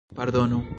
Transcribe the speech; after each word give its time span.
Pardonu! 0.15 0.63